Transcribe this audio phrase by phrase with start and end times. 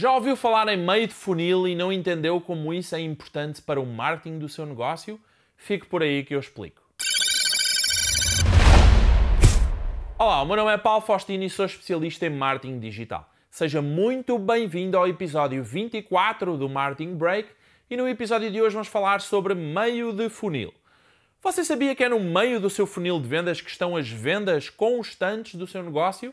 [0.00, 3.80] Já ouviu falar em meio de funil e não entendeu como isso é importante para
[3.80, 5.18] o marketing do seu negócio?
[5.56, 6.80] Fique por aí que eu explico.
[10.16, 13.28] Olá, o meu nome é Paulo Faustino e sou especialista em marketing digital.
[13.50, 17.48] Seja muito bem-vindo ao episódio 24 do Marketing Break
[17.90, 20.72] e no episódio de hoje vamos falar sobre meio de funil.
[21.42, 24.70] Você sabia que é no meio do seu funil de vendas que estão as vendas
[24.70, 26.32] constantes do seu negócio?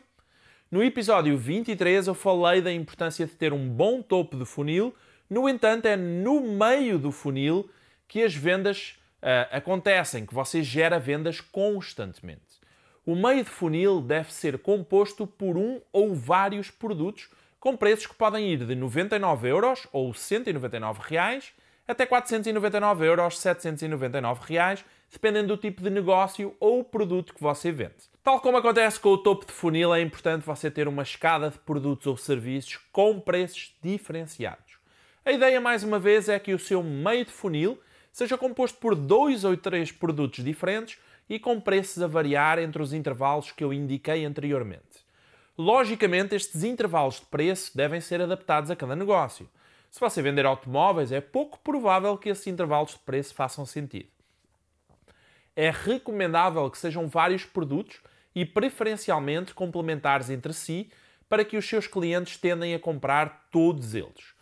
[0.68, 4.92] No episódio 23 eu falei da importância de ter um bom topo de funil,
[5.30, 7.70] no entanto, é no meio do funil
[8.08, 12.60] que as vendas uh, acontecem, que você gera vendas constantemente.
[13.04, 17.28] O meio de funil deve ser composto por um ou vários produtos
[17.60, 21.52] com preços que podem ir de 99 euros ou 199 reais
[21.86, 27.94] até 499 euros, 799 reais, dependendo do tipo de negócio ou produto que você vende.
[28.22, 31.58] Tal como acontece com o topo de funil, é importante você ter uma escada de
[31.58, 34.78] produtos ou serviços com preços diferenciados.
[35.24, 37.80] A ideia, mais uma vez, é que o seu meio de funil
[38.12, 40.98] seja composto por dois ou três produtos diferentes
[41.28, 45.04] e com preços a variar entre os intervalos que eu indiquei anteriormente.
[45.58, 49.48] Logicamente, estes intervalos de preço devem ser adaptados a cada negócio.
[49.90, 54.08] Se você vender automóveis, é pouco provável que esses intervalos de preço façam sentido.
[55.54, 58.00] É recomendável que sejam vários produtos
[58.34, 60.90] e preferencialmente complementares entre si
[61.28, 64.34] para que os seus clientes tendem a comprar todos eles.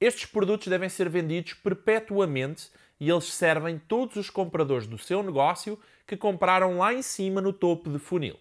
[0.00, 5.78] Estes produtos devem ser vendidos perpetuamente e eles servem todos os compradores do seu negócio
[6.06, 8.38] que compraram lá em cima no topo de funil.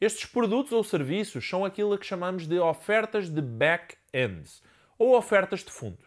[0.00, 4.62] Estes produtos ou serviços são aquilo que chamamos de ofertas de back-ends
[4.98, 5.98] ou ofertas de fundo.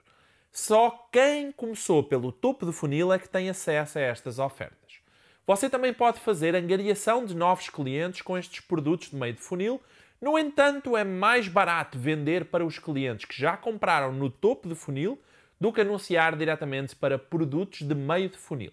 [0.51, 4.99] Só quem começou pelo topo de funil é que tem acesso a estas ofertas.
[5.47, 9.81] Você também pode fazer angariação de novos clientes com estes produtos de meio de funil.
[10.21, 14.75] No entanto, é mais barato vender para os clientes que já compraram no topo de
[14.75, 15.19] funil
[15.59, 18.71] do que anunciar diretamente para produtos de meio de funil.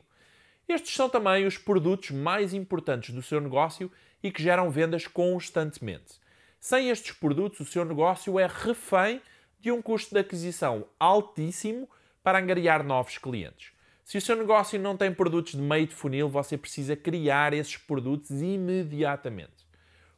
[0.69, 3.91] Estes são também os produtos mais importantes do seu negócio
[4.23, 6.21] e que geram vendas constantemente.
[6.61, 9.23] Sem estes produtos, o seu negócio é refém
[9.61, 11.89] de um custo de aquisição altíssimo
[12.23, 13.73] para angariar novos clientes.
[14.05, 17.77] Se o seu negócio não tem produtos de meio de funil, você precisa criar esses
[17.77, 19.69] produtos imediatamente.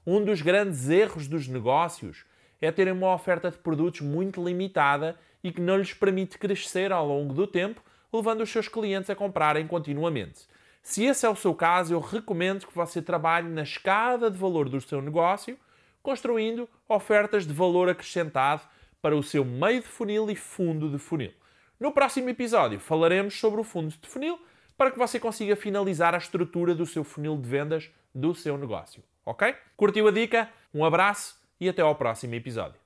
[0.07, 2.25] Um dos grandes erros dos negócios
[2.61, 7.07] é terem uma oferta de produtos muito limitada e que não lhes permite crescer ao
[7.07, 10.47] longo do tempo, levando os seus clientes a comprarem continuamente.
[10.83, 14.69] Se esse é o seu caso, eu recomendo que você trabalhe na escada de valor
[14.69, 15.59] do seu negócio,
[16.03, 18.63] construindo ofertas de valor acrescentado
[19.01, 21.33] para o seu meio de funil e fundo de funil.
[21.79, 24.39] No próximo episódio falaremos sobre o fundo de funil
[24.77, 29.03] para que você consiga finalizar a estrutura do seu funil de vendas do seu negócio.
[29.27, 29.55] Ok?
[29.77, 30.49] Curtiu a dica?
[30.73, 32.80] Um abraço e até ao próximo episódio.